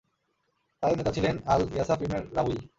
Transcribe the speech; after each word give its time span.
তাদের 0.83 0.97
নেতা 0.97 1.11
ছিলেন 1.11 1.35
আল 1.45 1.61
ইয়াসাফ 1.75 1.99
ইবন 2.01 2.21
রাউঈল। 2.35 2.59